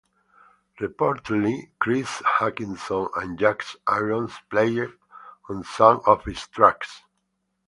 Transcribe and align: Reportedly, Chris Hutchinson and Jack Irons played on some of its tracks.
Reportedly, 0.79 1.69
Chris 1.77 2.23
Hutchinson 2.25 3.07
and 3.17 3.37
Jack 3.37 3.63
Irons 3.85 4.33
played 4.49 4.91
on 5.47 5.63
some 5.63 6.01
of 6.07 6.27
its 6.27 6.47
tracks. 6.47 7.03